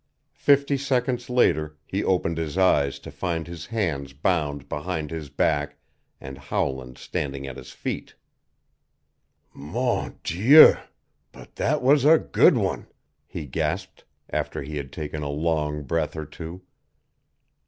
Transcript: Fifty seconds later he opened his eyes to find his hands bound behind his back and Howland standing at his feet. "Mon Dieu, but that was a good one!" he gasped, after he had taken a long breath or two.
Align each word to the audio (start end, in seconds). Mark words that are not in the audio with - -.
Fifty 0.39 0.77
seconds 0.79 1.29
later 1.29 1.77
he 1.85 2.03
opened 2.03 2.39
his 2.39 2.57
eyes 2.57 2.97
to 2.97 3.11
find 3.11 3.45
his 3.45 3.67
hands 3.67 4.13
bound 4.13 4.67
behind 4.67 5.11
his 5.11 5.29
back 5.29 5.77
and 6.19 6.39
Howland 6.39 6.97
standing 6.97 7.45
at 7.45 7.55
his 7.55 7.69
feet. 7.71 8.15
"Mon 9.53 10.17
Dieu, 10.23 10.75
but 11.31 11.55
that 11.57 11.83
was 11.83 12.03
a 12.03 12.17
good 12.17 12.57
one!" 12.57 12.87
he 13.27 13.45
gasped, 13.45 14.03
after 14.27 14.63
he 14.63 14.77
had 14.77 14.91
taken 14.91 15.21
a 15.21 15.29
long 15.29 15.83
breath 15.83 16.15
or 16.15 16.25
two. 16.25 16.63